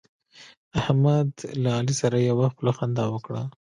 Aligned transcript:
احمد 0.79 1.29
له 1.61 1.69
علي 1.77 1.95
سره 2.01 2.17
یوه 2.29 2.47
خوله 2.53 2.71
خندا 2.77 3.05
وکړه. 3.11 3.41